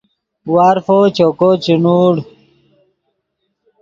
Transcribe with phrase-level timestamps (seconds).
[0.53, 2.15] وارفو چوکو چے نوڑ